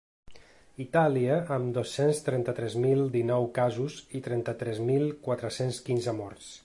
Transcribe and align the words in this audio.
Itàlia, 0.85 1.35
amb 1.57 1.67
dos-cents 1.75 2.21
trenta-tres 2.29 2.77
mil 2.85 3.03
dinou 3.17 3.45
casos 3.59 3.99
i 4.21 4.23
trenta-tres 4.29 4.81
mil 4.93 5.07
quatre-cents 5.29 5.85
quinze 5.91 6.17
morts. 6.23 6.51